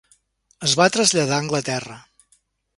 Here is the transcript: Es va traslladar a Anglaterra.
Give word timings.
Es 0.67 0.73
va 0.79 0.87
traslladar 0.95 1.37
a 1.37 1.45
Anglaterra. 1.47 2.01